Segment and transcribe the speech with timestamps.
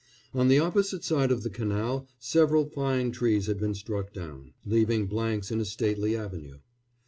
[0.33, 5.05] On the opposite side of the canal several fine trees had been struck down, leaving
[5.05, 6.57] blanks in a stately avenue.